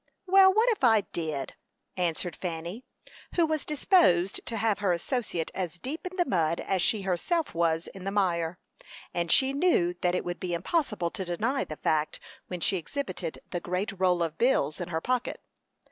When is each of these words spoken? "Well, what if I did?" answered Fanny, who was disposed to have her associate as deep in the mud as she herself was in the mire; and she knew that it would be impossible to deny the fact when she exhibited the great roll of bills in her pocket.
"Well, 0.25 0.51
what 0.51 0.67
if 0.69 0.83
I 0.83 1.01
did?" 1.13 1.53
answered 1.95 2.35
Fanny, 2.35 2.83
who 3.35 3.45
was 3.45 3.65
disposed 3.67 4.43
to 4.47 4.57
have 4.57 4.79
her 4.79 4.93
associate 4.93 5.51
as 5.53 5.77
deep 5.77 6.07
in 6.07 6.17
the 6.17 6.25
mud 6.25 6.59
as 6.59 6.81
she 6.81 7.03
herself 7.03 7.53
was 7.53 7.87
in 7.93 8.03
the 8.03 8.09
mire; 8.11 8.57
and 9.13 9.31
she 9.31 9.53
knew 9.53 9.93
that 10.01 10.15
it 10.15 10.25
would 10.25 10.39
be 10.39 10.55
impossible 10.55 11.11
to 11.11 11.23
deny 11.23 11.63
the 11.65 11.77
fact 11.77 12.19
when 12.47 12.61
she 12.61 12.77
exhibited 12.77 13.41
the 13.51 13.59
great 13.59 13.91
roll 13.99 14.23
of 14.23 14.39
bills 14.39 14.81
in 14.81 14.87
her 14.87 15.01
pocket. 15.01 15.39